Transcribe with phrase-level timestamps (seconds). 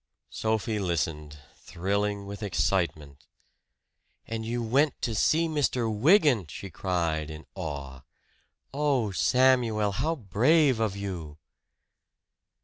[0.31, 3.27] Sophie listened, thrilling with excitement.
[4.25, 5.95] "And you went to see Mr.
[5.95, 8.01] Wygant!" she cried in awe.
[8.73, 11.37] "Oh, Samuel, how brave of you!"